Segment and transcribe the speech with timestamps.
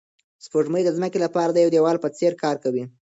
[0.45, 2.83] سپوږمۍ د ځمکې لپاره د یو ډال په څېر کار کوي.